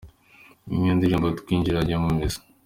[0.67, 2.41] Iyi niyo ndirimbo twinjiranye mu misa.